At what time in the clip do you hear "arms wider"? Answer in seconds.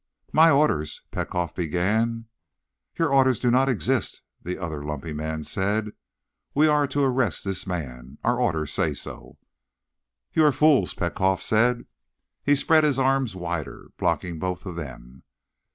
12.97-13.89